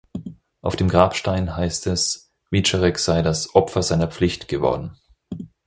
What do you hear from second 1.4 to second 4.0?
heißt es, Wieczorek sei „das Opfer